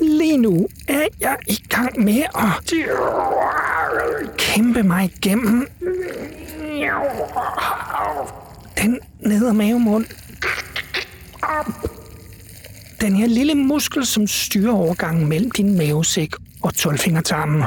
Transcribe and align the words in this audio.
Lige 0.00 0.36
nu 0.36 0.68
er 0.88 1.06
jeg 1.20 1.36
i 1.46 1.64
gang 1.68 2.04
med 2.04 2.22
at 2.34 2.72
kæmpe 4.38 4.82
mig 4.82 5.12
igennem 5.16 5.68
den 8.82 9.00
neder 9.20 9.52
mavemund. 9.52 10.04
Den 13.00 13.16
her 13.16 13.26
lille 13.26 13.54
muskel, 13.54 14.06
som 14.06 14.26
styrer 14.26 14.72
overgangen 14.72 15.28
mellem 15.28 15.50
din 15.50 15.76
mavesæk 15.76 16.30
og 16.62 16.74
tolvfingertarmen. 16.74 17.62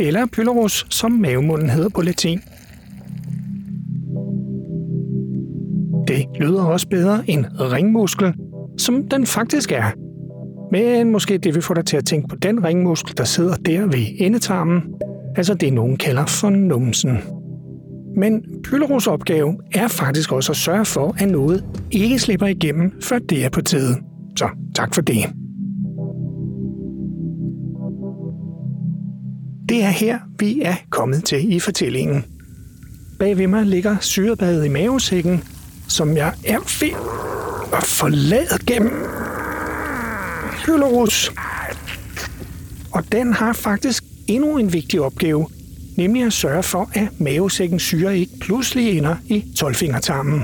Eller 0.00 0.26
pylorus, 0.26 0.86
som 0.90 1.12
mavemunden 1.12 1.70
hedder 1.70 1.88
på 1.88 2.02
latin. 2.02 2.40
Det 6.08 6.26
lyder 6.40 6.64
også 6.64 6.88
bedre 6.88 7.22
end 7.26 7.46
ringmuskel, 7.60 8.34
som 8.84 9.08
den 9.08 9.26
faktisk 9.26 9.72
er. 9.72 9.90
Men 10.72 11.12
måske 11.12 11.38
det 11.38 11.54
vil 11.54 11.62
få 11.62 11.74
dig 11.74 11.86
til 11.86 11.96
at 11.96 12.04
tænke 12.04 12.28
på 12.28 12.36
den 12.36 12.64
ringmuskel, 12.64 13.16
der 13.16 13.24
sidder 13.24 13.54
der 13.54 13.86
ved 13.86 14.06
endetarmen, 14.18 14.82
altså 15.36 15.54
det 15.54 15.72
nogen 15.72 15.96
kalder 15.96 16.26
for 16.26 16.50
numsen. 16.50 17.18
Men 18.16 18.44
Pylorus 18.64 19.06
opgave 19.06 19.56
er 19.74 19.88
faktisk 19.88 20.32
også 20.32 20.52
at 20.52 20.56
sørge 20.56 20.84
for, 20.84 21.14
at 21.18 21.28
noget 21.28 21.64
ikke 21.90 22.18
slipper 22.18 22.46
igennem, 22.46 22.92
før 23.02 23.18
det 23.18 23.44
er 23.44 23.48
på 23.48 23.60
tide. 23.60 23.96
Så 24.36 24.48
tak 24.74 24.94
for 24.94 25.02
det. 25.02 25.24
Det 29.68 29.82
er 29.82 29.88
her, 29.88 30.18
vi 30.38 30.60
er 30.62 30.74
kommet 30.90 31.24
til 31.24 31.52
i 31.52 31.60
fortællingen. 31.60 32.24
Bag 33.18 33.38
ved 33.38 33.46
mig 33.46 33.66
ligger 33.66 33.96
syrebadet 34.00 34.64
i 34.64 34.68
mavesækken, 34.68 35.44
som 35.88 36.16
jeg 36.16 36.32
er 36.46 36.58
ved 36.80 37.33
at 37.76 37.84
forlade 37.84 38.58
gennem 38.66 38.92
Pylorus. 40.64 41.32
Og 42.92 43.12
den 43.12 43.32
har 43.32 43.52
faktisk 43.52 44.04
endnu 44.26 44.58
en 44.58 44.72
vigtig 44.72 45.00
opgave, 45.00 45.48
nemlig 45.96 46.22
at 46.22 46.32
sørge 46.32 46.62
for, 46.62 46.90
at 46.92 47.20
mavesækken 47.20 47.78
syre 47.78 48.18
ikke 48.18 48.38
pludselig 48.40 48.98
ender 48.98 49.16
i 49.26 49.44
tolvfingertarmen. 49.56 50.42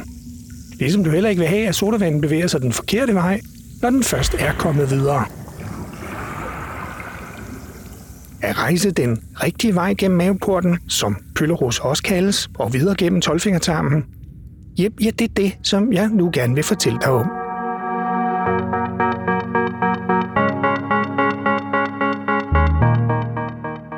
Ligesom 0.79 1.05
du 1.05 1.11
heller 1.11 1.31
ikke 1.31 1.41
vil 1.41 1.49
have, 1.49 1.69
at 1.69 1.75
sodavanden 1.75 2.21
bevæger 2.21 2.47
sig 2.47 2.63
den 2.63 2.73
forkerte 2.73 3.15
vej, 3.15 3.41
når 3.83 3.91
den 3.91 4.05
først 4.05 4.35
er 4.39 4.53
kommet 4.53 4.91
videre. 4.91 5.25
At 8.43 8.59
rejse 8.59 8.91
den 8.91 9.23
rigtige 9.43 9.75
vej 9.75 9.95
gennem 9.99 10.19
maveporten, 10.19 10.79
som 10.89 11.17
pylorus 11.35 11.79
også 11.79 12.03
kaldes, 12.03 12.51
og 12.59 12.73
videre 12.73 12.95
gennem 12.95 13.21
tolvfingertarmen, 13.21 14.05
ja, 14.81 14.89
ja, 15.05 15.11
det 15.11 15.21
er 15.21 15.35
det, 15.37 15.59
som 15.63 15.93
jeg 15.93 16.09
nu 16.09 16.31
gerne 16.33 16.55
vil 16.55 16.65
fortælle 16.65 16.99
dig 16.99 17.13
om. 17.13 17.27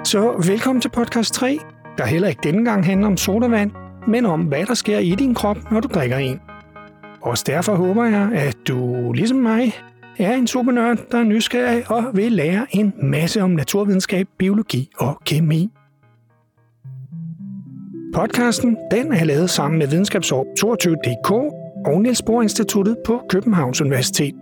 Så 0.04 0.44
velkommen 0.46 0.80
til 0.80 0.88
podcast 0.88 1.34
3, 1.34 1.58
der 1.98 2.06
heller 2.06 2.28
ikke 2.28 2.40
denne 2.44 2.64
gang 2.64 2.86
handler 2.86 3.06
om 3.06 3.16
sodavand, 3.16 3.70
men 4.08 4.26
om 4.26 4.40
hvad 4.40 4.66
der 4.66 4.74
sker 4.74 4.98
i 4.98 5.10
din 5.10 5.34
krop, 5.34 5.56
når 5.70 5.80
du 5.80 5.88
drikker 5.88 6.16
en. 6.16 6.40
Også 7.20 7.44
derfor 7.46 7.74
håber 7.74 8.04
jeg, 8.04 8.30
at 8.32 8.56
du 8.68 9.12
ligesom 9.12 9.36
mig 9.36 9.72
er 10.18 10.34
en 10.34 10.46
supernørd, 10.46 10.98
der 11.10 11.18
er 11.18 11.24
nysgerrig 11.24 11.90
og 11.90 12.04
vil 12.14 12.32
lære 12.32 12.66
en 12.70 12.92
masse 13.02 13.42
om 13.42 13.50
naturvidenskab, 13.50 14.26
biologi 14.38 14.90
og 14.98 15.20
kemi. 15.26 15.70
Podcasten 18.14 18.76
den 18.90 19.12
er 19.12 19.24
lavet 19.24 19.50
sammen 19.50 19.78
med 19.78 19.86
Videnskabsår 19.86 20.46
22.dk 20.64 21.30
og 21.86 22.02
Niels 22.02 22.22
Bohr 22.22 22.42
Instituttet 22.42 22.96
på 23.06 23.20
Københavns 23.28 23.80
Universitet. 23.80 24.34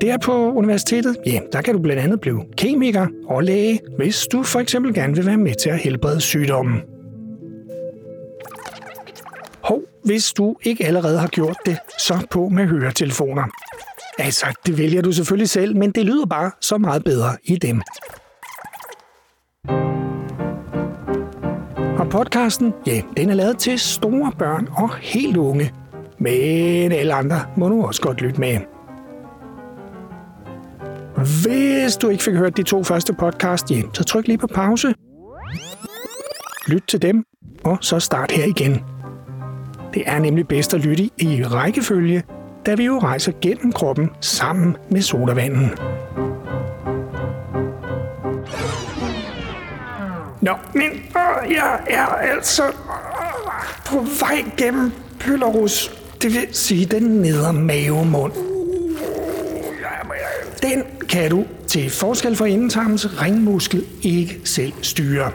Der 0.00 0.18
på 0.18 0.52
universitetet, 0.52 1.16
ja, 1.26 1.40
der 1.52 1.62
kan 1.62 1.74
du 1.74 1.80
blandt 1.80 2.02
andet 2.02 2.20
blive 2.20 2.44
kemiker 2.56 3.06
og 3.26 3.44
læge, 3.44 3.80
hvis 3.96 4.26
du 4.32 4.42
for 4.42 4.60
eksempel 4.60 4.94
gerne 4.94 5.14
vil 5.14 5.26
være 5.26 5.36
med 5.36 5.54
til 5.54 5.70
at 5.70 5.78
helbrede 5.78 6.20
sygdommen. 6.20 6.80
Hov, 9.64 9.80
hvis 10.04 10.32
du 10.32 10.56
ikke 10.64 10.86
allerede 10.86 11.18
har 11.18 11.28
gjort 11.28 11.56
det, 11.66 11.78
så 11.98 12.26
på 12.30 12.48
med 12.48 12.66
høretelefoner. 12.66 13.44
Altså, 14.18 14.46
det 14.66 14.78
vælger 14.78 15.02
du 15.02 15.12
selvfølgelig 15.12 15.48
selv, 15.48 15.76
men 15.76 15.92
det 15.92 16.06
lyder 16.06 16.26
bare 16.26 16.50
så 16.60 16.78
meget 16.78 17.04
bedre 17.04 17.36
i 17.44 17.56
dem. 17.56 17.82
Podcasten, 22.10 22.74
ja, 22.86 23.02
den 23.16 23.30
er 23.30 23.34
lavet 23.34 23.58
til 23.58 23.78
store 23.78 24.32
børn 24.38 24.68
og 24.76 24.94
helt 24.96 25.36
unge. 25.36 25.72
Men 26.18 26.92
alle 26.92 27.14
andre 27.14 27.36
må 27.56 27.68
nu 27.68 27.86
også 27.86 28.02
godt 28.02 28.20
lytte 28.20 28.40
med. 28.40 28.58
Hvis 31.16 31.96
du 31.96 32.08
ikke 32.08 32.22
fik 32.22 32.34
hørt 32.34 32.56
de 32.56 32.62
to 32.62 32.84
første 32.84 33.12
podcast, 33.12 33.70
ja, 33.70 33.82
så 33.92 34.04
tryk 34.04 34.26
lige 34.26 34.38
på 34.38 34.46
pause. 34.46 34.94
Lyt 36.68 36.82
til 36.88 37.02
dem, 37.02 37.24
og 37.64 37.78
så 37.80 37.98
start 37.98 38.32
her 38.32 38.44
igen. 38.44 38.84
Det 39.94 40.02
er 40.06 40.18
nemlig 40.18 40.48
bedst 40.48 40.74
at 40.74 40.80
lytte 40.80 41.04
i 41.04 41.44
rækkefølge, 41.44 42.22
da 42.66 42.74
vi 42.74 42.84
jo 42.84 42.98
rejser 42.98 43.32
gennem 43.40 43.72
kroppen 43.72 44.10
sammen 44.20 44.76
med 44.90 45.00
sodavanden. 45.02 45.70
Nå, 50.40 50.52
men 50.74 50.84
øh, 50.84 51.52
jeg 51.52 51.80
er 51.90 52.06
altså 52.06 52.62
øh, 52.64 52.72
på 53.86 54.06
vej 54.20 54.44
gennem 54.56 54.92
Pylorus, 55.18 55.92
det 56.22 56.34
vil 56.34 56.46
sige 56.52 56.86
den 56.86 57.02
nedre 57.02 57.52
mavemund. 57.52 58.32
Den 60.62 60.82
kan 61.08 61.30
du, 61.30 61.44
til 61.66 61.90
forskel 61.90 62.36
fra 62.36 62.44
indentarmens 62.44 63.22
ringmuskel, 63.22 63.84
ikke 64.02 64.40
selv 64.44 64.72
styre. 64.82 65.30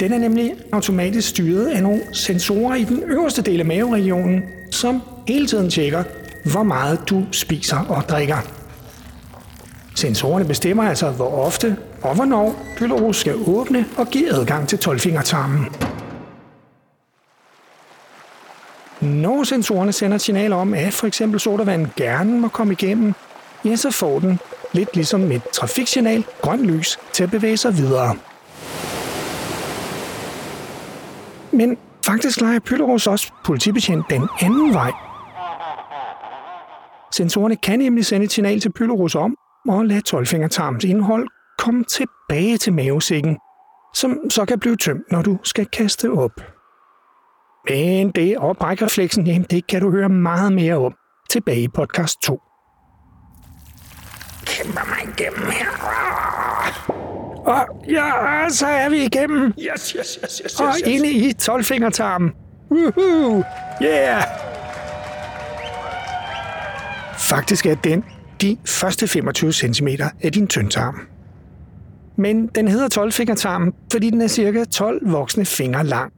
Den 0.00 0.12
er 0.12 0.18
nemlig 0.18 0.54
automatisk 0.72 1.28
styret 1.28 1.66
af 1.66 1.82
nogle 1.82 2.02
sensorer 2.12 2.74
i 2.74 2.84
den 2.84 3.02
øverste 3.02 3.42
del 3.42 3.60
af 3.60 3.66
maveregionen, 3.66 4.42
som 4.70 5.02
hele 5.28 5.46
tiden 5.46 5.70
tjekker, 5.70 6.02
hvor 6.44 6.62
meget 6.62 6.98
du 7.10 7.24
spiser 7.32 7.78
og 7.78 8.02
drikker. 8.02 8.61
Sensorerne 9.94 10.44
bestemmer 10.44 10.82
altså, 10.82 11.10
hvor 11.10 11.44
ofte 11.46 11.76
og 12.02 12.14
hvornår 12.14 12.62
pylorus 12.76 13.16
skal 13.16 13.34
åbne 13.46 13.86
og 13.96 14.06
give 14.06 14.32
adgang 14.32 14.68
til 14.68 14.78
tolvfingertarmen. 14.78 15.66
Når 19.00 19.44
sensorerne 19.44 19.92
sender 19.92 20.14
et 20.14 20.20
signal 20.20 20.52
om, 20.52 20.74
at 20.74 20.92
for 20.92 21.06
eksempel 21.06 21.40
sodavand 21.40 21.86
gerne 21.96 22.40
må 22.40 22.48
komme 22.48 22.72
igennem, 22.72 23.14
ja, 23.64 23.76
så 23.76 23.90
får 23.90 24.18
den, 24.18 24.38
lidt 24.72 24.94
ligesom 24.94 25.32
et 25.32 25.42
trafiksignal, 25.52 26.24
grønt 26.40 26.62
lys 26.62 26.98
til 27.12 27.24
at 27.24 27.30
bevæge 27.30 27.56
sig 27.56 27.76
videre. 27.76 28.16
Men 31.52 31.76
faktisk 32.06 32.40
leger 32.40 32.58
Pylorus 32.58 33.06
også 33.06 33.32
politibetjent 33.44 34.04
den 34.10 34.28
anden 34.40 34.74
vej. 34.74 34.92
Sensorerne 37.12 37.56
kan 37.56 37.78
nemlig 37.78 38.06
sende 38.06 38.24
et 38.24 38.32
signal 38.32 38.60
til 38.60 38.72
Pylorus 38.72 39.14
om 39.14 39.36
at 39.70 39.86
lade 39.86 40.02
12-fingertarmens 40.08 40.84
indhold 40.84 41.28
komme 41.58 41.84
tilbage 41.84 42.58
til 42.58 42.72
mavesækken, 42.72 43.38
som 43.94 44.30
så 44.30 44.44
kan 44.44 44.58
blive 44.58 44.76
tømt, 44.76 45.02
når 45.10 45.22
du 45.22 45.38
skal 45.44 45.66
kaste 45.66 46.10
op. 46.10 46.40
Men 47.68 48.10
det 48.10 48.38
og 48.38 48.56
brækrefleksen, 48.56 49.26
jamen 49.26 49.46
det 49.50 49.66
kan 49.66 49.80
du 49.80 49.90
høre 49.90 50.08
meget 50.08 50.52
mere 50.52 50.74
om 50.74 50.94
tilbage 51.30 51.62
i 51.62 51.68
podcast 51.68 52.22
2. 52.22 52.40
Kæmper 54.44 54.84
mig 54.88 55.14
igennem 55.18 55.50
her. 55.50 55.66
Og 57.46 57.84
ja, 57.88 58.48
så 58.48 58.66
er 58.66 58.88
vi 58.88 59.04
igennem. 59.04 59.46
Yes, 59.46 59.56
yes, 59.58 59.94
yes, 59.94 60.18
yes, 60.22 60.42
yes, 60.44 60.60
Og 60.60 60.74
inde 60.86 61.10
i 61.10 61.32
12-fingertarmen. 61.42 62.30
Woohoo! 62.70 63.44
Yeah! 63.82 64.22
Faktisk 67.18 67.66
er 67.66 67.74
den 67.74 68.04
de 68.42 68.56
første 68.66 69.08
25 69.08 69.52
cm 69.52 69.88
af 70.22 70.32
din 70.32 70.46
tyndtarm. 70.46 71.00
Men 72.16 72.46
den 72.46 72.68
hedder 72.68 73.00
12-fingertarmen, 73.00 73.72
fordi 73.92 74.10
den 74.10 74.20
er 74.20 74.26
cirka 74.26 74.64
12 74.64 75.12
voksne 75.12 75.44
fingre 75.44 75.84
lang. 75.86 76.12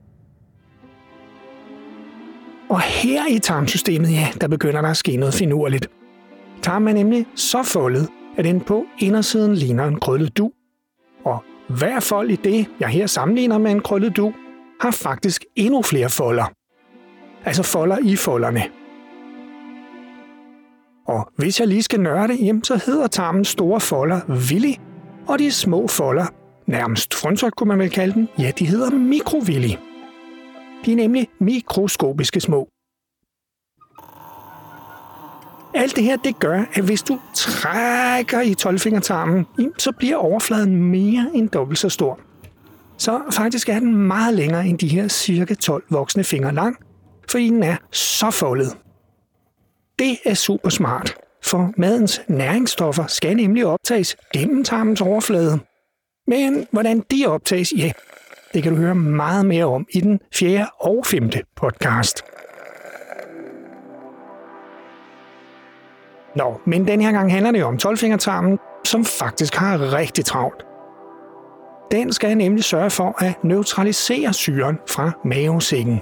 Og 2.69 2.81
her 2.81 3.23
i 3.31 3.39
tarmsystemet, 3.39 4.13
ja, 4.13 4.29
der 4.41 4.49
begynder 4.49 4.81
der 4.81 4.89
at 4.89 4.97
ske 4.97 5.17
noget 5.17 5.35
finurligt. 5.35 5.89
Tarmen 6.63 6.89
er 6.89 6.93
nemlig 6.93 7.27
så 7.35 7.63
foldet, 7.63 8.09
at 8.37 8.45
den 8.45 8.61
på 8.61 8.85
indersiden 8.99 9.55
ligner 9.55 9.85
en 9.85 10.01
krøllet 10.01 10.37
du. 10.37 10.51
Og 11.25 11.45
hver 11.69 12.01
fold 12.01 12.31
i 12.31 12.37
det, 12.37 12.67
jeg 12.81 12.89
her 12.89 13.07
sammenligner 13.07 13.59
med 13.59 13.71
en 13.71 13.81
krøllet 13.81 14.17
du, 14.17 14.33
har 14.81 14.91
faktisk 14.91 15.45
endnu 15.57 15.83
flere 15.83 16.11
folder. 16.11 16.53
Altså 17.45 17.63
folder 17.63 17.99
i 18.03 18.17
folderne. 18.17 18.63
Og 21.09 21.29
hvis 21.37 21.61
jeg 21.61 21.69
lige 21.69 21.83
skal 21.83 22.01
nørde, 22.01 22.35
jamen, 22.35 22.65
så 22.65 22.81
hedder 22.87 23.07
tarmens 23.07 23.49
store 23.49 23.81
folder 23.81 24.21
villi, 24.49 24.81
og 25.29 25.39
de 25.39 25.53
små 25.53 25.87
folder, 25.87 26.27
nærmest 26.67 27.15
frontryk 27.15 27.53
kunne 27.57 27.69
man 27.69 27.79
vel 27.79 27.91
kalde 27.91 28.15
dem, 28.15 28.29
ja, 28.39 28.53
de 28.59 28.67
hedder 28.67 28.91
mikrovilli. 28.91 29.79
De 30.85 30.93
er 30.93 30.97
nemlig 30.97 31.29
mikroskopiske 31.41 32.41
små. 32.41 32.69
alt 35.75 35.97
det 35.97 36.05
her, 36.05 36.17
det 36.17 36.39
gør, 36.39 36.65
at 36.73 36.85
hvis 36.85 37.03
du 37.03 37.21
trækker 37.35 38.41
i 38.41 38.55
tolvfingertarmen, 38.55 39.47
så 39.79 39.93
bliver 39.93 40.17
overfladen 40.17 40.75
mere 40.75 41.31
end 41.35 41.49
dobbelt 41.49 41.79
så 41.79 41.89
stor. 41.89 42.21
Så 42.97 43.21
faktisk 43.33 43.69
er 43.69 43.79
den 43.79 43.95
meget 43.95 44.35
længere 44.35 44.67
end 44.67 44.79
de 44.79 44.89
her 44.89 45.09
cirka 45.09 45.55
12 45.55 45.85
voksne 45.91 46.25
fingre 46.25 46.55
lang, 46.55 46.77
fordi 47.31 47.49
den 47.49 47.63
er 47.63 47.77
så 47.91 48.31
foldet. 48.31 48.77
Det 50.05 50.19
er 50.25 50.35
super 50.35 50.69
smart, 50.69 51.15
for 51.43 51.73
madens 51.77 52.21
næringsstoffer 52.29 53.07
skal 53.07 53.37
nemlig 53.37 53.67
optages 53.67 54.17
gennem 54.33 54.65
tarmens 54.65 55.01
overflade. 55.01 55.59
Men 56.27 56.67
hvordan 56.71 57.01
de 57.11 57.27
optages, 57.27 57.73
ja, 57.77 57.93
det 58.55 58.63
kan 58.63 58.73
du 58.73 58.79
høre 58.79 58.95
meget 58.95 59.47
mere 59.47 59.65
om 59.65 59.87
i 59.91 60.01
den 60.01 60.21
fjerde 60.35 60.71
og 60.81 61.07
femte 61.07 61.43
podcast. 61.57 62.23
Nå, 66.37 66.61
men 66.67 66.89
den 66.89 67.01
her 67.01 67.13
gang 67.13 67.33
handler 67.33 67.51
det 67.51 67.65
om 67.65 67.79
tolvfingertarmen, 67.79 68.59
som 68.85 69.05
faktisk 69.05 69.55
har 69.55 69.93
rigtig 69.93 70.25
travlt. 70.25 70.67
Den 71.91 72.13
skal 72.13 72.37
nemlig 72.37 72.65
sørge 72.65 72.91
for 72.91 73.23
at 73.25 73.45
neutralisere 73.45 74.33
syren 74.33 74.79
fra 74.89 75.13
mavesækken. 75.25 76.01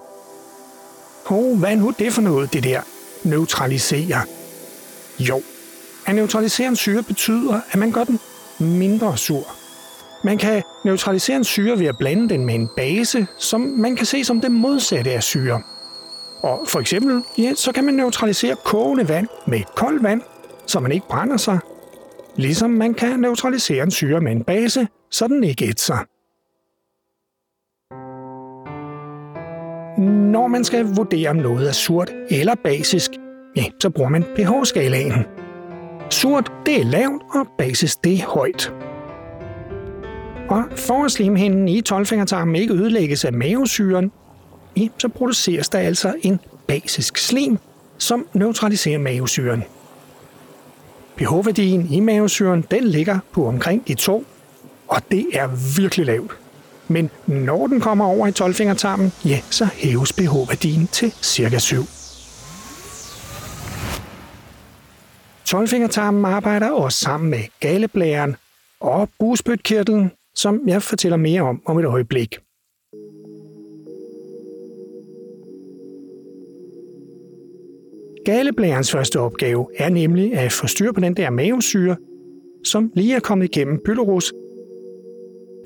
Oh, 1.30 1.58
hvad 1.58 1.72
er 1.72 1.76
nu 1.76 1.92
det 1.98 2.12
for 2.12 2.22
noget, 2.22 2.52
det 2.52 2.64
der 2.64 2.80
neutralisere? 3.24 4.20
Jo, 5.18 5.42
at 6.06 6.14
neutralisere 6.14 6.68
en 6.68 6.76
syre 6.76 7.02
betyder, 7.02 7.60
at 7.70 7.78
man 7.78 7.92
gør 7.92 8.04
den 8.04 8.20
mindre 8.58 9.16
sur. 9.16 9.46
Man 10.24 10.38
kan 10.38 10.62
neutralisere 10.84 11.36
en 11.36 11.44
syre 11.44 11.78
ved 11.78 11.86
at 11.86 11.98
blande 11.98 12.28
den 12.28 12.46
med 12.46 12.54
en 12.54 12.68
base, 12.76 13.26
som 13.38 13.60
man 13.60 13.96
kan 13.96 14.06
se 14.06 14.24
som 14.24 14.40
det 14.40 14.50
modsatte 14.50 15.10
af 15.12 15.22
syre. 15.22 15.62
Og 16.42 16.64
for 16.68 16.80
eksempel, 16.80 17.22
ja, 17.38 17.54
så 17.54 17.72
kan 17.72 17.84
man 17.84 17.94
neutralisere 17.94 18.56
kogende 18.64 19.08
vand 19.08 19.28
med 19.46 19.60
koldt 19.76 20.02
vand, 20.02 20.22
så 20.66 20.80
man 20.80 20.92
ikke 20.92 21.08
brænder 21.08 21.36
sig. 21.36 21.58
Ligesom 22.36 22.70
man 22.70 22.94
kan 22.94 23.20
neutralisere 23.20 23.82
en 23.82 23.90
syre 23.90 24.20
med 24.20 24.32
en 24.32 24.44
base, 24.44 24.88
så 25.10 25.28
den 25.28 25.44
ikke 25.44 25.68
ætser. 25.68 26.11
Når 30.10 30.46
man 30.46 30.64
skal 30.64 30.84
vurdere, 30.84 31.30
om 31.30 31.36
noget 31.36 31.68
er 31.68 31.72
surt 31.72 32.12
eller 32.30 32.54
basisk, 32.64 33.10
ja, 33.56 33.64
så 33.80 33.90
bruger 33.90 34.10
man 34.10 34.24
pH-skalaen. 34.36 35.24
Surt, 36.10 36.52
det 36.66 36.80
er 36.80 36.84
lavt, 36.84 37.22
og 37.34 37.46
basis, 37.58 37.96
det 37.96 38.12
er 38.12 38.26
højt. 38.26 38.72
Og 40.48 40.64
for 40.76 41.04
at 41.04 41.12
slimhinden 41.12 41.68
i 41.68 41.82
12-fingertarmen 41.88 42.56
ikke 42.56 42.74
ødelægges 42.74 43.24
af 43.24 43.32
mavesyren, 43.32 44.12
ja, 44.76 44.88
så 44.98 45.08
produceres 45.08 45.68
der 45.68 45.78
altså 45.78 46.14
en 46.22 46.40
basisk 46.66 47.18
slim, 47.18 47.58
som 47.98 48.26
neutraliserer 48.32 48.98
mavesyren. 48.98 49.62
pH-værdien 51.16 51.86
i 51.90 52.00
mavesyren 52.00 52.64
den 52.70 52.84
ligger 52.84 53.18
på 53.32 53.46
omkring 53.46 53.88
de 53.88 53.94
to, 53.94 54.24
og 54.88 55.02
det 55.10 55.26
er 55.32 55.48
virkelig 55.80 56.06
lavt. 56.06 56.41
Men 56.92 57.10
når 57.26 57.66
den 57.66 57.80
kommer 57.80 58.04
over 58.04 58.26
i 58.26 58.30
12-fingertarmen, 58.30 59.12
ja, 59.24 59.40
så 59.50 59.64
hæves 59.64 60.12
pH-værdien 60.12 60.86
til 60.86 61.12
cirka 61.22 61.58
7. 61.58 61.82
12-fingertarmen 65.48 66.24
arbejder 66.26 66.70
også 66.70 66.98
sammen 66.98 67.30
med 67.30 67.40
galeblæren 67.60 68.36
og 68.80 69.08
busbødkirtlen, 69.18 70.10
som 70.34 70.60
jeg 70.68 70.82
fortæller 70.82 71.16
mere 71.16 71.42
om 71.42 71.62
om 71.66 71.78
et 71.78 71.84
øjeblik. 71.84 72.38
Galeblærens 78.24 78.92
første 78.92 79.20
opgave 79.20 79.66
er 79.78 79.88
nemlig 79.88 80.34
at 80.34 80.52
få 80.52 80.66
styr 80.66 80.92
på 80.92 81.00
den 81.00 81.16
der 81.16 81.30
mavesyre, 81.30 81.96
som 82.64 82.90
lige 82.94 83.14
er 83.14 83.20
kommet 83.20 83.44
igennem 83.44 83.80
pylorus, 83.84 84.32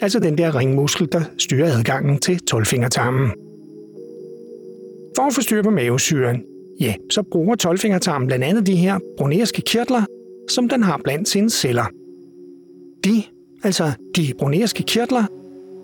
altså 0.01 0.19
den 0.19 0.39
der 0.39 0.59
ringmuskel, 0.59 1.09
der 1.13 1.21
styrer 1.39 1.79
adgangen 1.79 2.19
til 2.19 2.39
tolvfingertarmen. 2.39 3.31
For 5.17 5.23
at 5.23 5.35
få 5.35 5.41
styr 5.41 5.63
på 5.63 5.71
mavesyren, 5.71 6.43
ja, 6.81 6.95
så 7.11 7.23
bruger 7.23 7.55
tolvfingertarmen 7.55 8.27
blandt 8.27 8.45
andet 8.45 8.67
de 8.67 8.77
her 8.77 8.99
bronerske 9.17 9.63
kirtler, 9.63 10.03
som 10.51 10.69
den 10.69 10.83
har 10.83 11.01
blandt 11.05 11.29
sine 11.29 11.51
celler. 11.51 11.85
De 13.05 13.23
altså 13.63 13.93
de 14.17 14.33
bronerske 14.39 14.83
kirtler, 14.83 15.25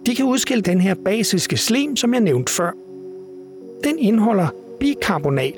de 0.07 0.15
kan 0.15 0.25
udskille 0.25 0.63
den 0.63 0.81
her 0.81 0.95
basiske 1.05 1.57
slim, 1.57 1.97
som 1.97 2.15
jeg 2.15 2.21
nævnte 2.23 2.53
før. 2.53 2.71
Den 3.85 3.99
indeholder 3.99 4.47
bikarbonat, 4.81 5.55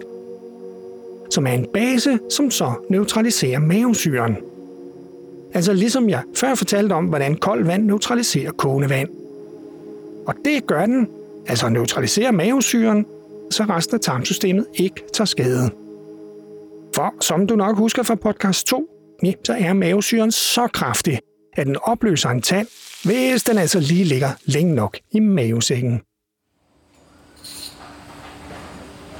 som 1.30 1.46
er 1.46 1.52
en 1.52 1.66
base, 1.74 2.18
som 2.30 2.50
så 2.50 2.72
neutraliserer 2.90 3.58
mavesyren. 3.58 4.36
Altså 5.54 5.72
ligesom 5.72 6.08
jeg 6.08 6.22
før 6.36 6.54
fortalte 6.54 6.92
om, 6.92 7.06
hvordan 7.06 7.36
koldt 7.36 7.66
vand 7.66 7.84
neutraliserer 7.84 8.52
kogende 8.52 8.90
vand. 8.90 9.08
Og 10.26 10.34
det 10.44 10.66
gør 10.66 10.86
den, 10.86 11.08
altså 11.46 11.68
neutraliserer 11.68 12.30
mavesyren, 12.30 13.06
så 13.50 13.62
resten 13.62 13.94
af 13.94 14.00
tarmsystemet 14.00 14.66
ikke 14.74 15.02
tager 15.12 15.26
skade. 15.26 15.70
For 16.94 17.14
som 17.20 17.46
du 17.46 17.56
nok 17.56 17.76
husker 17.76 18.02
fra 18.02 18.14
podcast 18.14 18.66
2, 18.66 18.88
ja, 19.22 19.32
så 19.44 19.56
er 19.58 19.72
mavesyren 19.72 20.32
så 20.32 20.66
kraftig, 20.66 21.18
at 21.52 21.66
den 21.66 21.76
opløser 21.82 22.28
en 22.28 22.42
tand, 22.42 22.66
hvis 23.04 23.42
den 23.42 23.58
altså 23.58 23.80
lige 23.80 24.04
ligger 24.04 24.30
længe 24.44 24.74
nok 24.74 24.98
i 25.10 25.20
mavesækken. 25.20 26.00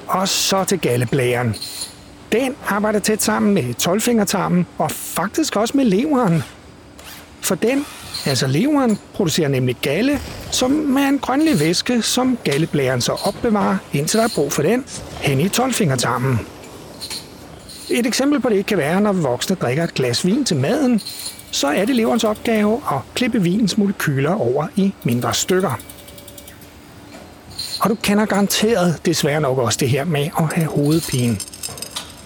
Og 0.06 0.28
så 0.28 0.64
til 0.64 0.78
galleblæren. 0.81 1.54
Den 2.34 2.56
arbejder 2.66 2.98
tæt 2.98 3.22
sammen 3.22 3.54
med 3.54 3.75
tolvfingertarmen 3.75 4.66
og 4.78 4.90
faktisk 4.90 5.56
også 5.56 5.76
med 5.76 5.84
leveren. 5.84 6.42
For 7.40 7.54
den, 7.54 7.86
altså 8.26 8.46
leveren, 8.46 8.98
producerer 9.12 9.48
nemlig 9.48 9.76
galle, 9.82 10.20
som 10.50 10.96
er 10.96 11.08
en 11.08 11.19
grønlig 11.19 11.60
væske, 11.60 12.02
som 12.02 12.38
galleblæren 12.44 13.00
så 13.00 13.12
opbevarer, 13.12 13.76
indtil 13.92 14.19
der 14.19 14.25
er 14.25 14.32
brug 14.34 14.52
for 14.52 14.62
den, 14.62 14.84
hen 15.20 15.40
i 15.40 15.48
tolvfingertarmen. 15.48 16.40
Et 17.90 18.06
eksempel 18.06 18.40
på 18.40 18.48
det 18.48 18.66
kan 18.66 18.78
være, 18.78 19.00
når 19.00 19.12
voksne 19.12 19.56
drikker 19.56 19.84
et 19.84 19.94
glas 19.94 20.26
vin 20.26 20.44
til 20.44 20.56
maden, 20.56 21.00
så 21.50 21.66
er 21.66 21.84
det 21.84 21.96
leverens 21.96 22.25
opgave 22.25 22.82
at 22.92 22.98
klippe 23.14 23.42
vinens 23.42 23.78
molekyler 23.78 24.34
over 24.34 24.66
i 24.76 24.94
mindre 25.04 25.34
stykker. 25.34 25.81
Og 27.81 27.90
du 27.90 27.94
kender 27.94 28.26
garanteret 28.26 29.06
desværre 29.06 29.40
nok 29.40 29.58
også 29.58 29.78
det 29.81 29.88
her 29.88 30.04
med 30.04 30.28
at 30.38 30.52
have 30.52 30.69
hovedpine. 30.69 31.36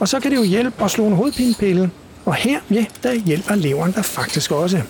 Og 0.01 0.09
så 0.09 0.21
kan 0.21 0.31
det 0.31 0.37
jo 0.37 0.43
hjælpe 0.43 0.85
at 0.85 0.91
slå 0.91 1.07
en 1.07 1.13
hovedpinepille, 1.13 1.91
og 2.25 2.35
her, 2.35 2.61
ja, 2.71 2.87
der 3.03 3.15
hjælper 3.15 3.55
leveren 3.55 3.93
der 3.93 4.03
faktisk 4.03 4.53
også. 4.53 4.83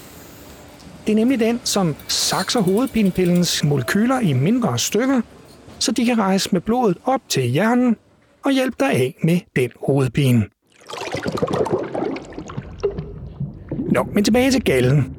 Det 1.06 1.12
er 1.12 1.16
nemlig 1.16 1.40
den, 1.40 1.60
som 1.64 1.96
sakser 2.08 2.60
hovedpinepillens 2.60 3.64
molekyler 3.64 4.20
i 4.20 4.32
mindre 4.32 4.78
stykker, 4.78 5.20
så 5.78 5.92
de 5.92 6.04
kan 6.04 6.18
rejse 6.18 6.48
med 6.52 6.60
blodet 6.60 6.98
op 7.04 7.20
til 7.28 7.42
hjernen 7.42 7.96
og 8.44 8.52
hjælpe 8.52 8.76
dig 8.80 8.90
af 8.90 9.14
med 9.22 9.40
den 9.56 9.70
hovedpine. 9.86 10.44
Nå, 13.92 14.06
men 14.14 14.24
tilbage 14.24 14.50
til 14.50 14.64
gallen. 14.64 15.16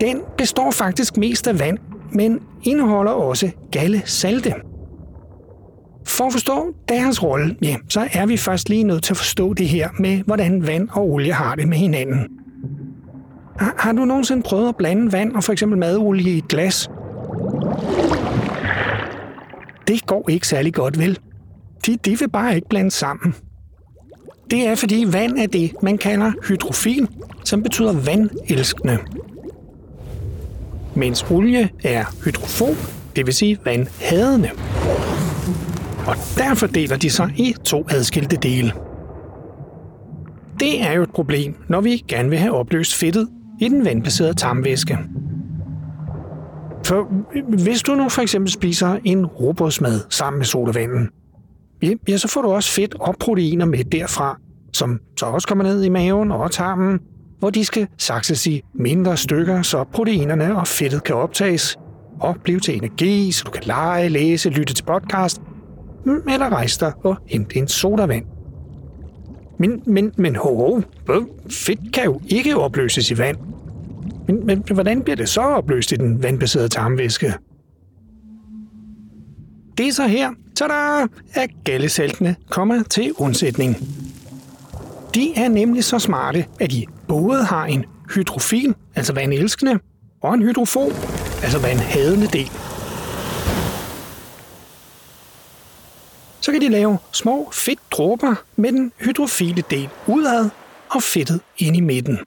Den 0.00 0.20
består 0.38 0.70
faktisk 0.70 1.16
mest 1.16 1.48
af 1.48 1.58
vand, 1.58 1.78
men 2.12 2.40
indeholder 2.64 3.12
også 3.12 3.50
gallesalte. 3.72 4.54
For 6.06 6.26
at 6.26 6.32
forstå 6.32 6.74
deres 6.88 7.22
rolle, 7.22 7.56
ja, 7.62 7.76
så 7.88 8.08
er 8.12 8.26
vi 8.26 8.36
først 8.36 8.68
lige 8.68 8.84
nødt 8.84 9.02
til 9.02 9.12
at 9.12 9.16
forstå 9.16 9.54
det 9.54 9.68
her 9.68 9.88
med, 9.98 10.22
hvordan 10.26 10.66
vand 10.66 10.88
og 10.92 11.10
olie 11.10 11.32
har 11.32 11.54
det 11.54 11.68
med 11.68 11.76
hinanden. 11.76 12.28
Har, 13.58 13.74
har 13.78 13.92
du 13.92 14.04
nogensinde 14.04 14.42
prøvet 14.42 14.68
at 14.68 14.76
blande 14.76 15.12
vand 15.12 15.32
og 15.36 15.44
for 15.44 15.52
eksempel 15.52 15.78
madolie 15.78 16.32
i 16.32 16.38
et 16.38 16.48
glas? 16.48 16.90
Det 19.88 20.06
går 20.06 20.30
ikke 20.30 20.48
særlig 20.48 20.74
godt, 20.74 20.98
vel? 20.98 21.18
De, 21.86 21.96
de 21.96 22.18
vil 22.18 22.28
bare 22.28 22.54
ikke 22.54 22.68
blande 22.68 22.90
sammen. 22.90 23.34
Det 24.50 24.66
er 24.66 24.74
fordi 24.74 25.06
vand 25.12 25.38
er 25.38 25.46
det, 25.46 25.72
man 25.82 25.98
kalder 25.98 26.32
hydrofil, 26.48 27.08
som 27.44 27.62
betyder 27.62 27.92
vandelskende. 27.92 28.98
Mens 30.94 31.26
olie 31.30 31.70
er 31.84 32.04
hydrofob, 32.24 32.76
det 33.16 33.26
vil 33.26 33.34
sige 33.34 33.58
vandhadende. 33.64 34.50
Og 36.10 36.16
derfor 36.38 36.66
deler 36.66 36.96
de 36.96 37.10
sig 37.10 37.32
i 37.36 37.54
to 37.64 37.86
adskilte 37.90 38.36
dele. 38.36 38.72
Det 40.60 40.82
er 40.82 40.92
jo 40.92 41.02
et 41.02 41.10
problem, 41.10 41.54
når 41.68 41.80
vi 41.80 42.04
gerne 42.08 42.28
vil 42.28 42.38
have 42.38 42.52
opløst 42.52 42.94
fedtet 42.94 43.28
i 43.60 43.68
den 43.68 43.84
vandbaserede 43.84 44.34
tarmvæske. 44.34 44.98
For 46.86 47.08
hvis 47.64 47.82
du 47.82 47.94
nu 47.94 48.08
for 48.08 48.22
eksempel 48.22 48.52
spiser 48.52 48.98
en 49.04 49.26
robotsmad 49.26 50.00
sammen 50.08 50.38
med 50.38 50.46
sodavanden, 50.46 51.08
ja, 52.08 52.16
så 52.16 52.28
får 52.28 52.42
du 52.42 52.48
også 52.48 52.70
fedt 52.70 52.94
og 53.00 53.16
proteiner 53.20 53.66
med 53.66 53.84
derfra, 53.84 54.38
som 54.72 55.00
så 55.18 55.26
også 55.26 55.48
kommer 55.48 55.64
ned 55.64 55.84
i 55.84 55.88
maven 55.88 56.32
og 56.32 56.50
tarmen, 56.50 56.98
hvor 57.38 57.50
de 57.50 57.64
skal 57.64 57.86
sakses 57.98 58.46
i 58.46 58.62
mindre 58.74 59.16
stykker, 59.16 59.62
så 59.62 59.84
proteinerne 59.84 60.56
og 60.56 60.66
fedtet 60.66 61.04
kan 61.04 61.14
optages 61.14 61.78
og 62.20 62.36
blive 62.44 62.60
til 62.60 62.76
energi, 62.76 63.32
så 63.32 63.44
du 63.44 63.50
kan 63.50 63.62
lege, 63.66 64.08
læse, 64.08 64.50
lytte 64.50 64.74
til 64.74 64.84
podcast, 64.84 65.42
eller 66.06 66.52
rejse 66.52 66.80
dig 66.80 66.92
og 67.04 67.16
hente 67.26 67.56
en 67.56 67.68
sodavand. 67.68 68.24
Men, 69.58 69.82
men, 69.86 70.12
men 70.16 70.36
ho, 70.36 70.54
ho, 70.56 70.80
fedt 71.50 71.92
kan 71.92 72.04
jo 72.04 72.20
ikke 72.28 72.56
opløses 72.56 73.10
i 73.10 73.18
vand. 73.18 73.36
Men, 74.26 74.46
men 74.46 74.64
hvordan 74.74 75.02
bliver 75.02 75.16
det 75.16 75.28
så 75.28 75.40
opløst 75.40 75.92
i 75.92 75.96
den 75.96 76.22
vandbaserede 76.22 76.68
tarmvæske? 76.68 77.34
Det 79.78 79.88
er 79.88 79.92
så 79.92 80.06
her, 80.06 80.30
tada, 80.56 81.06
at 81.34 81.50
gallesaltene 81.64 82.36
kommer 82.50 82.82
til 82.82 83.12
undsætning. 83.18 83.76
De 85.14 85.32
er 85.36 85.48
nemlig 85.48 85.84
så 85.84 85.98
smarte, 85.98 86.46
at 86.60 86.70
de 86.70 86.86
både 87.08 87.44
har 87.44 87.64
en 87.64 87.84
hydrofil, 88.14 88.74
altså 88.94 89.12
vandelskende, 89.12 89.78
og 90.22 90.34
en 90.34 90.42
hydrofob, 90.42 90.92
altså 91.42 91.58
vandhadende 91.58 92.26
del. 92.26 92.50
Så 96.40 96.52
kan 96.52 96.60
de 96.60 96.68
lave 96.68 96.98
små 97.12 97.50
fedtdråber 97.52 98.34
med 98.56 98.72
den 98.72 98.92
hydrofile 99.00 99.62
del 99.70 99.88
udad 100.06 100.50
og 100.90 101.02
fedtet 101.02 101.40
ind 101.58 101.76
i 101.76 101.80
midten. 101.80 102.18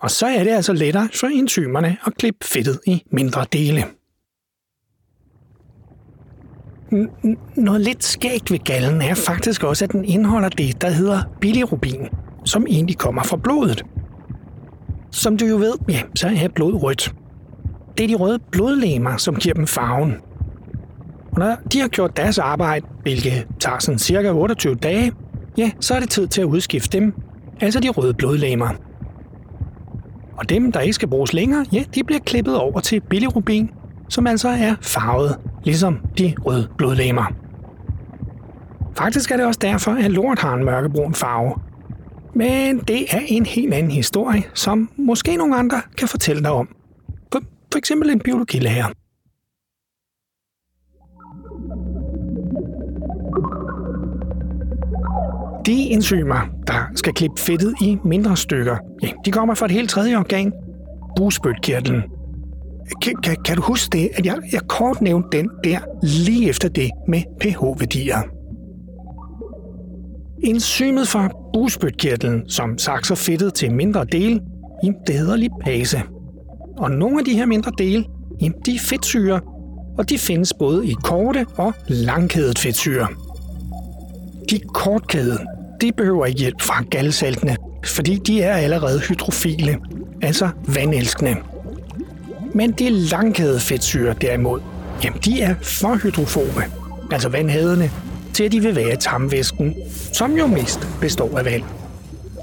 Og 0.00 0.10
så 0.10 0.26
er 0.26 0.44
det 0.44 0.50
altså 0.50 0.72
lettere 0.72 1.08
for 1.14 1.26
enzymerne 1.26 1.96
at 2.06 2.16
klippe 2.16 2.46
fedtet 2.46 2.80
i 2.86 3.02
mindre 3.10 3.46
dele. 3.52 3.84
Noget 7.56 7.80
lidt 7.80 8.04
skægt 8.04 8.50
ved 8.50 8.58
gallen 8.58 9.02
er 9.02 9.14
faktisk 9.14 9.62
også, 9.62 9.84
at 9.84 9.92
den 9.92 10.04
indeholder 10.04 10.48
det, 10.48 10.80
der 10.82 10.90
hedder 10.90 11.22
bilirubin, 11.40 12.08
som 12.44 12.66
egentlig 12.68 12.98
kommer 12.98 13.22
fra 13.22 13.36
blodet. 13.36 13.84
Som 15.10 15.36
du 15.36 15.46
jo 15.46 15.56
ved, 15.56 15.74
ja, 15.88 16.02
så 16.14 16.28
er 16.28 16.48
blod 16.48 16.82
rødt. 16.82 17.14
Det 17.98 18.04
er 18.04 18.08
de 18.08 18.14
røde 18.14 18.38
blodlegemer, 18.38 19.16
som 19.16 19.36
giver 19.36 19.54
dem 19.54 19.66
farven. 19.66 20.14
Og 21.32 21.38
når 21.38 21.56
de 21.72 21.80
har 21.80 21.88
gjort 21.88 22.16
deres 22.16 22.38
arbejde, 22.38 22.86
hvilket 23.04 23.46
tager 23.60 23.78
sådan 23.78 23.98
cirka 23.98 24.30
28 24.30 24.74
dage, 24.74 25.12
ja, 25.58 25.70
så 25.80 25.94
er 25.94 26.00
det 26.00 26.10
tid 26.10 26.26
til 26.26 26.40
at 26.40 26.44
udskifte 26.44 26.98
dem, 26.98 27.14
altså 27.60 27.80
de 27.80 27.88
røde 27.88 28.14
blodlegemer. 28.14 28.68
Og 30.36 30.48
dem, 30.48 30.72
der 30.72 30.80
ikke 30.80 30.92
skal 30.92 31.08
bruges 31.08 31.32
længere, 31.32 31.66
ja, 31.72 31.84
de 31.94 32.04
bliver 32.04 32.20
klippet 32.20 32.56
over 32.58 32.80
til 32.80 33.00
bilirubin, 33.00 33.70
som 34.08 34.26
altså 34.26 34.48
er 34.48 34.74
farvet, 34.80 35.38
ligesom 35.64 35.98
de 36.18 36.34
røde 36.44 36.68
blodlegemer. 36.78 37.24
Faktisk 38.96 39.30
er 39.30 39.36
det 39.36 39.46
også 39.46 39.60
derfor, 39.62 39.90
at 39.90 40.10
lort 40.10 40.38
har 40.38 40.54
en 40.54 40.64
mørkebrun 40.64 41.14
farve. 41.14 41.54
Men 42.34 42.78
det 42.78 43.14
er 43.14 43.20
en 43.26 43.46
helt 43.46 43.74
anden 43.74 43.92
historie, 43.92 44.42
som 44.54 44.90
måske 44.96 45.36
nogle 45.36 45.56
andre 45.56 45.82
kan 45.98 46.08
fortælle 46.08 46.42
dig 46.42 46.50
om. 46.50 46.68
For, 47.32 47.40
for 47.72 47.78
eksempel 47.78 48.10
en 48.10 48.20
biologilærer. 48.20 49.03
De 55.66 55.72
enzymer, 55.72 56.48
der 56.66 56.90
skal 56.94 57.12
klippe 57.12 57.40
fedtet 57.40 57.74
i 57.80 57.96
mindre 58.04 58.36
stykker, 58.36 58.76
ja, 59.02 59.08
de 59.24 59.30
kommer 59.30 59.54
fra 59.54 59.66
et 59.66 59.72
helt 59.72 59.90
tredje 59.90 60.16
organ, 60.16 60.52
bugspytkirtlen. 61.16 62.02
Kan, 63.02 63.14
kan, 63.22 63.36
kan 63.44 63.56
du 63.56 63.62
huske 63.62 63.98
det, 63.98 64.08
at 64.14 64.26
jeg, 64.26 64.36
jeg 64.52 64.60
kort 64.68 65.00
nævnte 65.00 65.38
den 65.38 65.50
der 65.64 65.78
lige 66.02 66.48
efter 66.48 66.68
det 66.68 66.90
med 67.08 67.22
pH-værdier? 67.40 68.22
Enzymet 70.42 71.08
fra 71.08 71.28
bugspytkirtlen, 71.54 72.48
som 72.48 72.78
sakser 72.78 73.14
fedtet 73.14 73.54
til 73.54 73.72
mindre 73.72 74.04
dele, 74.04 74.40
det 75.06 75.14
hedder 75.14 75.36
lipase. 75.36 76.02
Og 76.78 76.90
nogle 76.90 77.18
af 77.18 77.24
de 77.24 77.36
her 77.36 77.46
mindre 77.46 77.72
dele, 77.78 78.04
de 78.66 78.74
er 78.74 78.78
fedtsyre, 78.78 79.40
og 79.98 80.10
de 80.10 80.18
findes 80.18 80.54
både 80.58 80.86
i 80.86 80.94
korte 81.04 81.46
og 81.56 81.74
langkædet 81.88 82.58
fedtsyre. 82.58 83.08
De 84.50 84.58
kortkædede, 84.58 85.38
de 85.80 85.92
behøver 85.92 86.26
ikke 86.26 86.40
hjælp 86.40 86.60
fra 86.60 86.84
galsaltene, 86.90 87.56
fordi 87.86 88.16
de 88.16 88.42
er 88.42 88.54
allerede 88.54 89.00
hydrofile, 89.00 89.78
altså 90.22 90.48
vandelskende. 90.66 91.36
Men 92.54 92.70
de 92.70 92.90
langkædede 92.90 93.60
fedtsyre 93.60 94.14
derimod, 94.20 94.60
jamen 95.04 95.20
de 95.24 95.42
er 95.42 95.54
for 95.62 95.94
hydrofobe, 95.94 96.64
altså 97.12 97.28
vandhædende, 97.28 97.90
til 98.34 98.44
at 98.44 98.52
de 98.52 98.60
vil 98.60 98.76
være 98.76 98.92
i 98.92 98.96
tarmvæsken, 98.96 99.74
som 100.12 100.36
jo 100.36 100.46
mest 100.46 100.88
består 101.00 101.38
af 101.38 101.44
vand. 101.44 101.62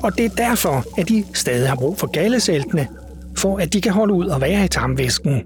Og 0.03 0.17
det 0.17 0.25
er 0.25 0.29
derfor, 0.29 0.85
at 0.97 1.09
de 1.09 1.23
stadig 1.33 1.69
har 1.69 1.75
brug 1.75 1.97
for 1.97 2.07
gallesaltene, 2.07 2.87
for 3.37 3.57
at 3.57 3.73
de 3.73 3.81
kan 3.81 3.91
holde 3.91 4.13
ud 4.13 4.25
og 4.25 4.41
være 4.41 4.65
i 4.65 4.67
tarmvæsken. 4.67 5.43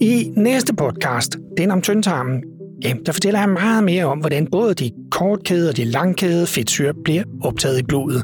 I 0.00 0.32
næste 0.36 0.74
podcast, 0.74 1.38
den 1.56 1.70
om 1.70 1.82
tyndtarmen, 1.82 2.44
der 3.06 3.12
fortæller 3.12 3.40
han 3.40 3.50
meget 3.50 3.84
mere 3.84 4.04
om, 4.04 4.18
hvordan 4.18 4.46
både 4.46 4.74
de 4.74 4.90
kortkædede 5.10 5.68
og 5.68 5.76
de 5.76 5.84
langkædede 5.84 6.46
fedtsyre 6.46 6.92
bliver 7.04 7.22
optaget 7.42 7.78
i 7.78 7.82
blodet. 7.82 8.22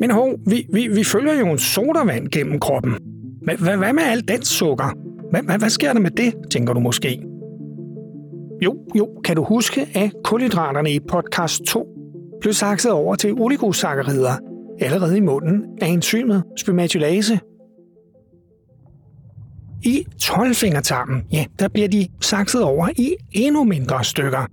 Men 0.00 0.10
hov, 0.10 0.38
vi, 0.46 0.66
vi, 0.72 0.88
vi 0.88 1.04
følger 1.04 1.38
jo 1.38 1.46
en 1.46 1.58
sodavand 1.58 2.28
gennem 2.28 2.60
kroppen. 2.60 2.94
Hvad, 3.42 3.76
hvad 3.76 3.92
med 3.92 4.02
alt 4.02 4.28
den 4.28 4.42
sukker? 4.42 4.94
Hvad, 5.30 5.42
hvad, 5.42 5.58
hvad 5.58 5.70
sker 5.70 5.92
der 5.92 6.00
med 6.00 6.10
det, 6.10 6.34
tænker 6.50 6.72
du 6.72 6.80
måske? 6.80 7.22
Jo, 8.64 8.76
jo, 8.98 9.08
kan 9.24 9.36
du 9.36 9.44
huske, 9.44 9.86
at 9.94 10.12
kulhydraterne 10.24 10.92
i 10.92 11.00
podcast 11.00 11.62
2 11.62 11.86
blev 12.40 12.52
sakset 12.52 12.92
over 12.92 13.14
til 13.14 13.32
oligosakkarider 13.32 14.32
allerede 14.80 15.16
i 15.16 15.20
munden 15.20 15.62
af 15.82 15.86
enzymet 15.86 16.42
spermatulase 16.56 17.40
i 19.82 20.06
12-fingertarmen, 20.22 21.26
ja, 21.32 21.44
der 21.58 21.68
bliver 21.68 21.88
de 21.88 22.08
sakset 22.20 22.62
over 22.62 22.88
i 22.96 23.14
endnu 23.32 23.64
mindre 23.64 24.04
stykker 24.04 24.46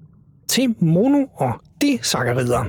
til 0.50 0.76
mono- 0.82 1.30
og 1.34 1.62
disakkarider. 1.82 2.64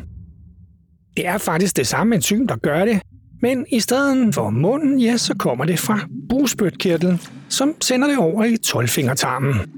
Det 1.17 1.27
er 1.27 1.39
faktisk 1.39 1.77
det 1.77 1.87
samme 1.87 2.15
enzym, 2.15 2.47
der 2.47 2.57
gør 2.57 2.85
det, 2.85 3.01
men 3.43 3.67
i 3.69 3.81
stedet 3.81 4.35
for 4.35 4.51
munden, 4.51 5.01
ja, 5.01 5.17
så 5.17 5.35
kommer 5.39 5.65
det 5.65 5.79
fra 5.79 6.01
busbødkirtlen, 6.29 7.21
som 7.49 7.75
sender 7.81 8.09
det 8.09 8.19
over 8.19 8.45
i 8.45 8.57
12-fingertarmen. 8.67 9.69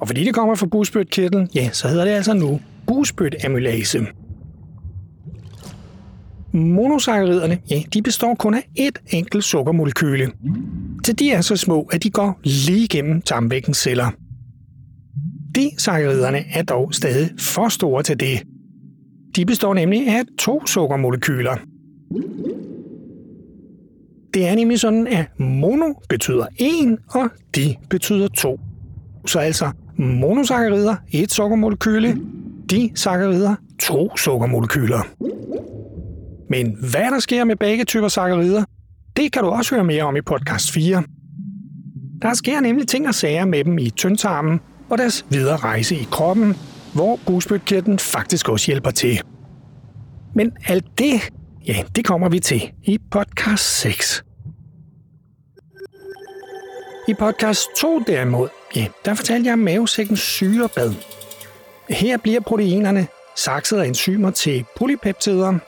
Og 0.00 0.06
fordi 0.06 0.24
det 0.24 0.34
kommer 0.34 0.54
fra 0.54 0.66
busbødkirtlen, 0.66 1.48
ja, 1.54 1.70
så 1.72 1.88
hedder 1.88 2.04
det 2.04 2.12
altså 2.12 2.34
nu 2.34 2.60
busbødamylase. 2.86 4.06
Monosacchariderne, 6.52 7.58
ja, 7.70 7.82
de 7.92 8.02
består 8.02 8.34
kun 8.34 8.54
af 8.54 8.68
et 8.76 8.98
enkelt 9.10 9.44
sukkermolekyle. 9.44 10.32
Så 11.06 11.12
de 11.12 11.30
er 11.30 11.40
så 11.40 11.56
små, 11.56 11.82
at 11.82 12.02
de 12.02 12.10
går 12.10 12.40
lige 12.44 12.88
gennem 12.88 13.22
tarmvæggens 13.22 13.78
celler. 13.78 14.10
De 15.54 15.70
sacchariderne 15.78 16.44
er 16.54 16.62
dog 16.62 16.94
stadig 16.94 17.30
for 17.38 17.68
store 17.68 18.02
til 18.02 18.20
det. 18.20 18.42
De 19.36 19.46
består 19.46 19.74
nemlig 19.74 20.08
af 20.08 20.22
to 20.38 20.66
sukkermolekyler. 20.66 21.56
Det 24.34 24.46
er 24.46 24.54
nemlig 24.54 24.80
sådan, 24.80 25.06
at 25.06 25.40
mono 25.40 25.92
betyder 26.08 26.46
en, 26.58 26.98
og 27.08 27.30
di 27.56 27.76
betyder 27.90 28.28
to. 28.28 28.60
Så 29.26 29.38
altså 29.38 29.70
monosakkerider, 29.96 30.96
et 31.12 31.32
sukkermolekyle, 31.32 32.18
disaccarider, 32.70 33.54
to 33.80 34.16
sukkermolekyler. 34.16 35.00
Men 36.50 36.76
hvad 36.90 37.10
der 37.10 37.18
sker 37.18 37.44
med 37.44 37.56
begge 37.56 37.84
typer 37.84 38.08
sakkarider, 38.08 38.64
det 39.16 39.32
kan 39.32 39.42
du 39.42 39.48
også 39.48 39.74
høre 39.74 39.84
mere 39.84 40.02
om 40.02 40.16
i 40.16 40.20
podcast 40.20 40.72
4. 40.72 41.02
Der 42.22 42.34
sker 42.34 42.60
nemlig 42.60 42.88
ting 42.88 43.08
og 43.08 43.14
sager 43.14 43.44
med 43.44 43.64
dem 43.64 43.78
i 43.78 43.90
tyndtarmen 43.90 44.60
og 44.90 44.98
deres 44.98 45.26
videre 45.30 45.56
rejse 45.56 45.96
i 45.96 46.08
kroppen, 46.10 46.56
hvor 46.94 47.18
bugspytkirtlen 47.26 47.98
faktisk 47.98 48.48
også 48.48 48.66
hjælper 48.66 48.90
til. 48.90 49.22
Men 50.34 50.52
alt 50.66 50.98
det, 50.98 51.30
ja, 51.66 51.76
det 51.96 52.04
kommer 52.04 52.28
vi 52.28 52.40
til 52.40 52.72
i 52.84 52.98
podcast 53.10 53.80
6. 53.80 54.24
I 57.08 57.14
podcast 57.14 57.66
2 57.78 58.02
derimod, 58.06 58.48
ja, 58.76 58.86
der 59.04 59.14
fortalte 59.14 59.46
jeg 59.46 59.52
om 59.52 59.58
mavesækkens 59.58 60.20
syrebad. 60.20 60.94
Her 61.90 62.16
bliver 62.16 62.40
proteinerne 62.40 63.06
sakset 63.36 63.78
af 63.78 63.86
enzymer 63.86 64.30
til 64.30 64.64
polypeptider, 64.76 65.58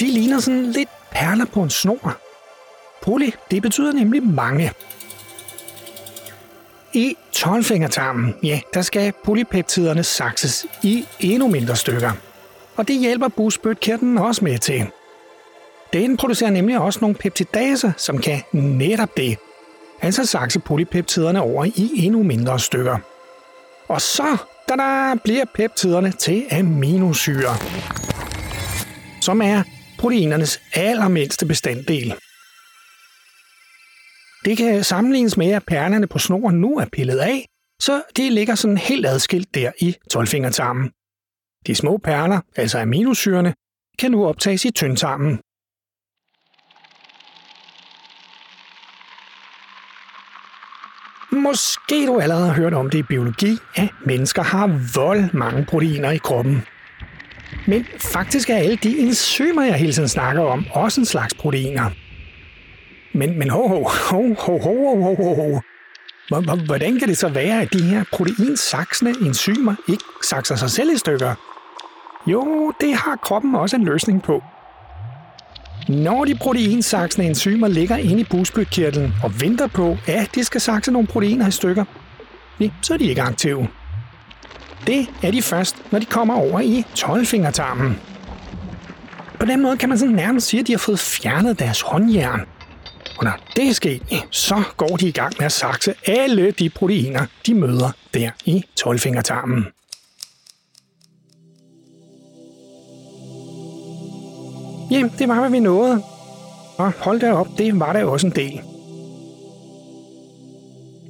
de 0.00 0.06
ligner 0.06 0.40
sådan 0.40 0.72
lidt 0.72 0.88
perler 1.12 1.44
på 1.44 1.62
en 1.62 1.70
snor. 1.70 2.16
Poly, 3.02 3.30
det 3.50 3.62
betyder 3.62 3.92
nemlig 3.92 4.22
mange. 4.22 4.72
I 6.92 7.16
12-fingertarmen, 7.36 8.34
ja, 8.42 8.60
der 8.74 8.82
skal 8.82 9.12
polypeptiderne 9.24 10.04
sakses 10.04 10.66
i 10.82 11.04
endnu 11.20 11.48
mindre 11.48 11.76
stykker. 11.76 12.12
Og 12.76 12.88
det 12.88 12.98
hjælper 12.98 13.28
busbøtkirtlen 13.28 14.18
også 14.18 14.44
med 14.44 14.58
til. 14.58 14.86
Den 15.92 16.16
producerer 16.16 16.50
nemlig 16.50 16.78
også 16.78 16.98
nogle 17.00 17.16
peptidaser, 17.16 17.92
som 17.96 18.18
kan 18.18 18.42
netop 18.52 19.16
det. 19.16 19.38
Altså 20.02 20.26
sakse 20.26 20.60
polypeptiderne 20.60 21.42
over 21.42 21.64
i 21.64 21.90
endnu 21.96 22.22
mindre 22.22 22.60
stykker. 22.60 22.98
Og 23.88 24.00
så 24.00 24.36
da, 24.68 24.76
der 24.76 25.14
bliver 25.24 25.44
peptiderne 25.54 26.12
til 26.12 26.44
aminosyre, 26.50 27.56
som 29.20 29.42
er 29.42 29.62
proteinernes 30.00 30.60
allermindste 30.74 31.46
bestanddel. 31.46 32.14
Det 34.44 34.56
kan 34.56 34.84
sammenlignes 34.84 35.36
med, 35.36 35.50
at 35.52 35.66
pernerne 35.66 36.06
på 36.06 36.18
snoren 36.18 36.60
nu 36.60 36.78
er 36.78 36.86
pillet 36.92 37.18
af, 37.18 37.46
Så 37.80 38.02
det 38.16 38.32
ligger 38.32 38.54
sådan 38.54 38.78
helt 38.78 39.06
adskilt 39.06 39.54
der 39.54 39.72
i 39.80 39.96
12-fingertarmen. 40.14 40.90
De 41.66 41.74
små 41.74 41.96
perler, 41.96 42.40
altså 42.56 42.78
aminosyrene, 42.78 43.54
kan 43.98 44.10
nu 44.10 44.26
optages 44.26 44.64
i 44.64 44.70
tyndtarmen. 44.70 45.40
Måske 51.42 52.06
du 52.06 52.20
allerede 52.20 52.46
har 52.46 52.54
hørt 52.54 52.74
om 52.74 52.90
det 52.90 52.98
i 52.98 53.02
biologi, 53.02 53.58
at 53.74 53.88
mennesker 54.06 54.42
har 54.42 54.66
vold 54.94 55.32
mange 55.32 55.64
proteiner 55.64 56.10
i 56.10 56.16
kroppen. 56.16 56.62
Men 57.70 57.86
faktisk 57.98 58.50
er 58.50 58.56
alle 58.56 58.76
de 58.76 58.98
enzymer, 58.98 59.62
jeg 59.62 59.74
hele 59.74 59.92
tiden 59.92 60.08
snakker 60.08 60.42
om, 60.42 60.66
også 60.72 61.00
en 61.00 61.04
slags 61.04 61.34
proteiner. 61.34 61.90
Men, 63.12 63.38
men 63.38 63.50
ho, 63.50 63.68
ho, 63.68 63.84
ho, 64.10 64.34
ho, 64.34 64.58
ho, 64.58 65.02
ho, 65.02 65.14
ho, 65.14 65.34
ho. 65.34 65.60
Hvordan 66.66 66.98
kan 66.98 67.08
det 67.08 67.18
så 67.18 67.28
være, 67.28 67.62
at 67.62 67.72
de 67.72 67.82
her 67.82 68.04
proteinsaksende 68.12 69.14
enzymer 69.26 69.74
ikke 69.88 70.04
sakser 70.24 70.56
sig 70.56 70.70
selv 70.70 70.94
i 70.94 70.98
stykker? 70.98 71.34
Jo, 72.26 72.72
det 72.80 72.94
har 72.94 73.16
kroppen 73.16 73.54
også 73.54 73.76
en 73.76 73.84
løsning 73.84 74.22
på. 74.22 74.42
Når 75.88 76.24
de 76.24 76.34
proteinsaksende 76.34 77.28
enzymer 77.28 77.68
ligger 77.68 77.96
inde 77.96 78.20
i 78.20 78.26
bugspytkirtlen 78.30 79.12
og 79.24 79.40
venter 79.40 79.66
på, 79.66 79.96
at 80.06 80.30
de 80.34 80.44
skal 80.44 80.60
sakse 80.60 80.92
nogle 80.92 81.08
proteiner 81.08 81.48
i 81.48 81.50
stykker, 81.50 81.84
så 82.82 82.94
er 82.94 82.98
de 82.98 83.04
ikke 83.04 83.22
aktive. 83.22 83.68
Det 84.86 85.06
er 85.22 85.30
de 85.30 85.42
først, 85.42 85.76
når 85.90 85.98
de 85.98 86.04
kommer 86.04 86.34
over 86.34 86.60
i 86.60 86.84
12-fingertarmen. 86.98 88.00
På 89.40 89.46
den 89.46 89.62
måde 89.62 89.76
kan 89.76 89.88
man 89.88 89.98
sådan 89.98 90.14
nærmest 90.14 90.46
sige, 90.46 90.60
at 90.60 90.66
de 90.66 90.72
har 90.72 90.78
fået 90.78 90.98
fjernet 90.98 91.58
deres 91.58 91.80
håndjern. 91.80 92.40
Og 93.18 93.24
når 93.24 93.38
det 93.56 93.68
er 93.68 93.72
sket, 93.72 94.02
så 94.30 94.62
går 94.76 94.96
de 94.96 95.08
i 95.08 95.12
gang 95.12 95.34
med 95.38 95.46
at 95.46 95.52
sakse 95.52 95.94
alle 96.06 96.50
de 96.50 96.70
proteiner, 96.70 97.26
de 97.46 97.54
møder 97.54 97.90
der 98.14 98.30
i 98.44 98.64
12-fingertarmen. 98.80 99.64
Jamen, 104.90 105.12
det 105.18 105.28
var, 105.28 105.40
hvad 105.40 105.50
vi 105.50 105.58
nåede. 105.58 106.02
Og 106.78 106.92
hold 106.98 107.20
da 107.20 107.32
op, 107.32 107.48
det 107.58 107.80
var 107.80 107.92
der 107.92 108.04
også 108.04 108.26
en 108.26 108.32
del. 108.36 108.60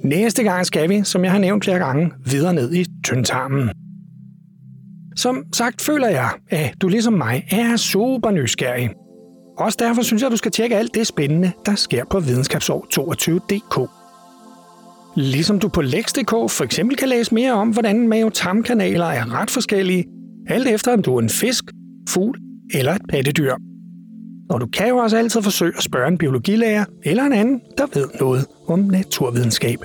Næste 0.04 0.42
gang 0.42 0.66
skal 0.66 0.88
vi, 0.88 1.02
som 1.04 1.25
jeg 1.25 1.33
har 1.33 1.38
nævnt 1.38 1.64
flere 1.64 1.78
gange, 1.78 2.11
videre 2.26 2.54
ned 2.54 2.75
i 2.75 2.87
tyndtarmen. 3.04 3.71
Som 5.16 5.45
sagt 5.52 5.83
føler 5.83 6.09
jeg, 6.09 6.30
at 6.49 6.75
du 6.83 6.88
ligesom 6.88 7.12
mig 7.12 7.47
er 7.50 7.76
super 7.76 8.30
nysgerrig. 8.30 8.90
Også 9.59 9.76
derfor 9.80 10.02
synes 10.02 10.23
jeg, 10.23 10.26
at 10.26 10.33
du 10.33 10.37
skal 10.37 10.50
tjekke 10.50 10.76
alt 10.76 10.95
det 10.95 11.07
spændende, 11.07 11.52
der 11.66 11.75
sker 11.75 12.04
på 12.11 12.21
videnskabsår 12.21 12.87
22.dk. 12.95 13.90
Ligesom 15.16 15.59
du 15.59 15.69
på 15.69 15.83
Lex.dk 15.83 16.30
for 16.30 16.62
eksempel 16.62 16.97
kan 16.97 17.09
læse 17.09 17.35
mere 17.35 17.52
om, 17.52 17.69
hvordan 17.69 18.09
mavetarmkanaler 18.09 19.07
er 19.07 19.40
ret 19.40 19.50
forskellige, 19.50 20.04
alt 20.49 20.69
efter 20.69 20.92
om 20.92 21.02
du 21.02 21.16
er 21.16 21.23
en 21.23 21.28
fisk, 21.28 21.64
fugl 22.09 22.38
eller 22.75 22.95
et 22.95 23.02
pattedyr. 23.09 23.54
Og 24.50 24.61
du 24.61 24.66
kan 24.66 24.88
jo 24.88 24.97
også 24.97 25.16
altid 25.16 25.42
forsøge 25.42 25.73
at 25.76 25.83
spørge 25.83 26.09
en 26.09 26.19
biologilærer 26.19 26.85
eller 27.04 27.23
en 27.23 27.33
anden, 27.33 27.61
der 27.78 27.87
ved 27.95 28.09
noget 28.21 28.47
om 28.69 28.78
naturvidenskab. 28.78 29.78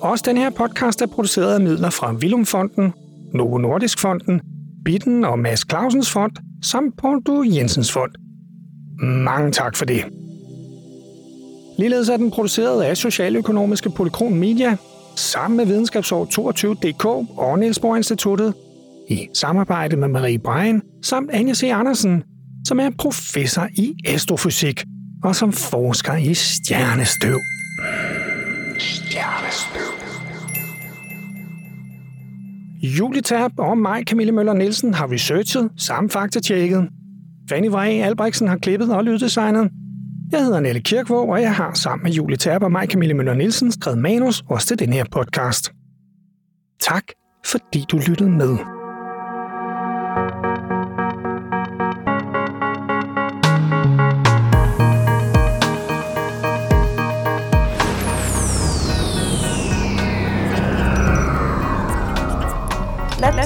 Også 0.00 0.24
den 0.26 0.36
her 0.36 0.50
podcast 0.50 1.02
er 1.02 1.06
produceret 1.06 1.54
af 1.54 1.60
midler 1.60 1.90
fra 1.90 2.12
Vilumfonden, 2.12 2.92
Novo 3.34 3.58
Nordisk 3.58 3.98
Fonden, 3.98 4.40
Bitten 4.84 5.24
og 5.24 5.38
Mads 5.38 5.66
Clausens 5.70 6.12
Fond 6.12 6.32
samt 6.64 6.96
Paul 6.98 7.22
Du 7.22 7.44
Jensens 7.46 7.92
Fond. 7.92 8.10
Mange 9.02 9.52
tak 9.52 9.76
for 9.76 9.84
det. 9.84 10.04
Ligeledes 11.78 12.08
er 12.08 12.16
den 12.16 12.30
produceret 12.30 12.82
af 12.82 12.96
Socialøkonomiske 12.96 13.90
Polychron 13.90 14.34
Media 14.34 14.76
sammen 15.16 15.56
med 15.56 15.66
Videnskabsår 15.66 16.24
22.dk 16.24 17.04
og 17.38 17.58
Niels 17.58 17.78
Bohr 17.78 17.96
Instituttet 17.96 18.54
i 19.10 19.28
samarbejde 19.34 19.96
med 19.96 20.08
Marie 20.08 20.38
Brein 20.38 20.82
samt 21.02 21.30
Anja 21.30 21.54
C. 21.54 21.64
Andersen, 21.72 22.22
som 22.66 22.80
er 22.80 22.90
professor 22.98 23.68
i 23.74 23.94
astrofysik 24.04 24.84
og 25.24 25.36
som 25.36 25.52
forsker 25.52 26.16
i 26.16 26.34
stjernestøv. 26.34 27.38
Stjernestøv. 28.78 29.80
Julie 32.82 33.22
Terp 33.22 33.52
og 33.58 33.78
mig, 33.78 34.02
Camille 34.06 34.32
Møller 34.32 34.52
Nielsen, 34.52 34.94
har 34.94 35.12
researchet 35.12 35.70
samt 35.76 36.12
faktatjekket. 36.12 36.88
Fanny 37.48 37.68
Vrej 37.68 38.02
Albrechtsen 38.02 38.48
har 38.48 38.56
klippet 38.56 38.94
og 38.94 39.04
lyddesignet. 39.04 39.70
Jeg 40.32 40.44
hedder 40.44 40.60
Nelle 40.60 40.80
Kirkvåg, 40.80 41.28
og 41.28 41.42
jeg 41.42 41.54
har 41.54 41.74
sammen 41.74 42.02
med 42.02 42.12
Julie 42.12 42.36
Terp 42.36 42.62
og 42.62 42.72
mig, 42.72 42.88
Camille 42.88 43.14
Møller 43.14 43.34
Nielsen, 43.34 43.72
skrevet 43.72 43.98
manus 43.98 44.44
også 44.48 44.66
til 44.66 44.78
den 44.78 44.92
her 44.92 45.04
podcast. 45.12 45.72
Tak, 46.80 47.04
fordi 47.46 47.84
du 47.90 48.00
lyttede 48.08 48.30
med. 48.30 48.79